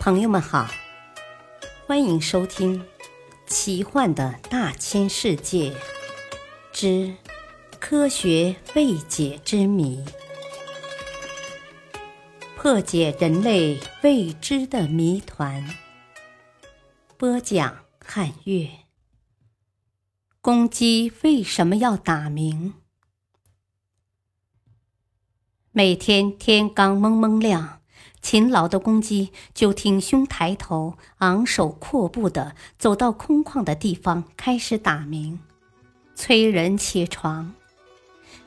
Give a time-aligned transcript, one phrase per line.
[0.00, 0.66] 朋友们好，
[1.86, 2.80] 欢迎收听
[3.46, 5.76] 《奇幻的大千世界
[6.72, 7.14] 之
[7.78, 10.02] 科学未解之谜》，
[12.56, 15.68] 破解人类未知的谜团。
[17.18, 18.70] 播讲：汉月。
[20.40, 22.72] 公鸡为什么要打鸣？
[25.72, 27.79] 每天天刚蒙蒙亮。
[28.22, 35.40] 勤劳的公鸡就挺胸抬头、昂首阔步地走到空旷的地方，开始打鸣，
[36.14, 37.54] 催人起床。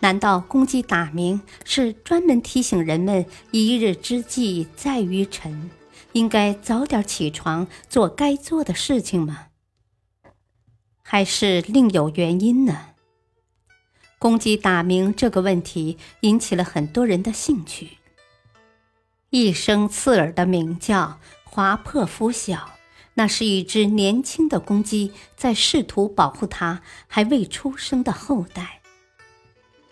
[0.00, 5.70] 难道公鸡打鸣是专门提醒人们一日之计在于晨，
[6.12, 9.48] 应该早点起床做该做的事情吗？
[11.02, 12.86] 还是另有原因呢？
[14.18, 17.97] 公鸡打鸣这个问题引起了很多人的兴趣。
[19.30, 22.70] 一声刺耳的鸣叫划破拂晓，
[23.12, 28.80] 那是一只年轻的公鸡在试图保护它还未出生的后代。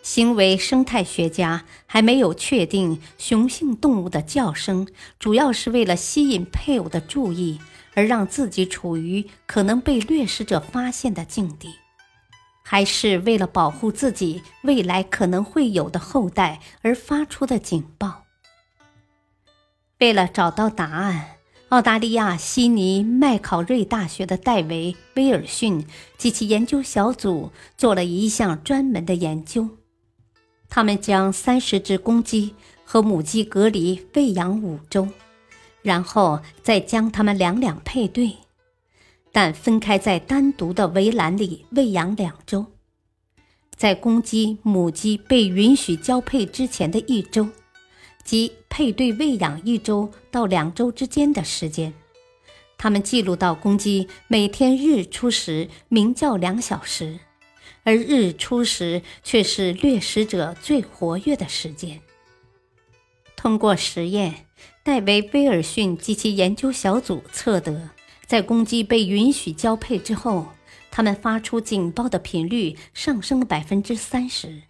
[0.01, 4.89] 行为生态学家还没有确定雄性动物的叫声
[5.19, 7.61] 主要是为了吸引配偶的注意，
[7.95, 11.75] 而让自己处于可能被掠食者发现的境地，
[12.63, 18.26] 还是为了保护自己未来可能会有的后代而发出的警报。
[19.99, 21.39] 为了找到答案，
[21.71, 25.87] 澳大利亚悉尼麦考瑞大学的戴维·威尔逊
[26.19, 29.67] 及其研究小组做了一项专门的研究。
[30.69, 35.09] 他们将三十只公鸡和母鸡隔离喂养五周，
[35.81, 38.37] 然后再将它们两两配对，
[39.33, 42.67] 但分开在单独的围栏里喂养两周。
[43.75, 47.49] 在公鸡、母鸡被允许交配之前的一周。
[48.27, 51.95] 即配对喂养一周到两周之间的时间，
[52.77, 57.21] 他们记录到公鸡每天日出时鸣叫两小时，
[57.85, 62.01] 而日出时却是掠食者最活跃的时间。
[63.37, 64.47] 通过实验，
[64.83, 67.91] 戴维·威尔逊及其研究小组测得，
[68.27, 70.49] 在公鸡被允许交配之后，
[70.91, 74.63] 它们发出警报的频率上升了百分之三十。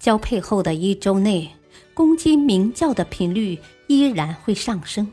[0.00, 1.52] 交配后的一周内。
[1.94, 5.12] 公鸡鸣叫的频率依然会上升，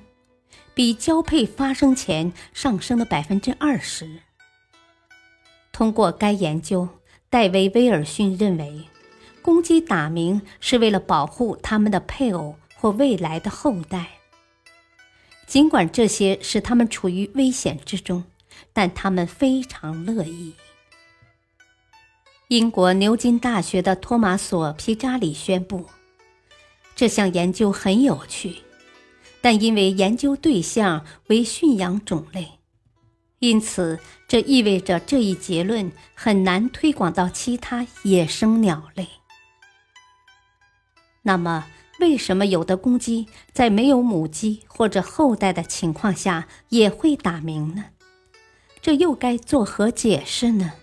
[0.73, 4.19] 比交配发生前上升了百分之二十。
[5.71, 6.89] 通过该研究，
[7.29, 8.81] 戴维·威尔逊认为，
[9.43, 14.07] 公鸡打鸣是为了保护他们的配偶或未来的后代。
[15.45, 18.23] 尽管这些使他们处于危险之中，
[18.73, 20.53] 但他们非常乐意。
[22.47, 25.85] 英国牛津大学的托马索·皮扎里宣布。
[27.01, 28.57] 这项研究很有趣，
[29.41, 32.59] 但因为研究对象为驯养种类，
[33.39, 33.97] 因此
[34.27, 39.07] 这意味着这一结论很难推广到其他野生鸟类。
[41.23, 41.65] 那么，
[41.99, 47.85] 为什么有的公鸡在没有母鸡或者后代的情况下也会打鸣呢？
[48.79, 50.73] 这又该作何解释呢？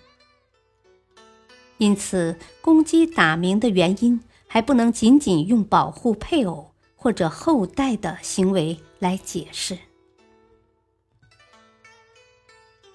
[1.77, 4.21] 因此，公鸡打鸣的原因。
[4.49, 9.79] 还不能仅仅用保护配偶或者后代的行为来解释。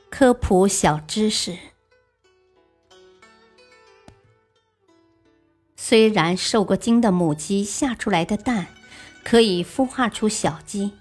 [0.10, 1.58] 科普小知识：
[5.76, 8.68] 虽然受过精的母鸡下出来的蛋
[9.24, 10.92] 可以孵化出小鸡，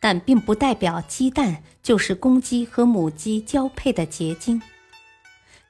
[0.00, 4.62] 但并不代表鸡蛋就是公鸡和母鸡交配的结晶。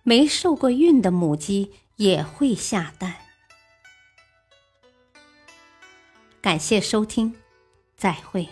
[0.03, 3.17] 没受过孕的母鸡也会下蛋。
[6.43, 7.33] 感谢收听，
[7.97, 8.49] 再会。